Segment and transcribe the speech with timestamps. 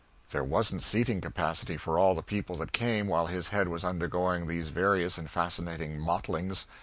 [0.31, 4.47] There wasn't seating capacity for all the people that came while his head was undergoing
[4.47, 6.65] these various and fascinating mottlings.